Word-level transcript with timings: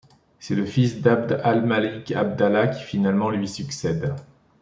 C'est 0.39 0.55
le 0.55 0.65
fils 0.65 0.95
d'ʿAbd 1.03 1.41
Al-Malik, 1.43 2.07
ʿAbdallāh, 2.09 2.75
qui 2.75 2.83
finalement 2.85 3.29
lui 3.29 3.47
succède. 3.47 4.15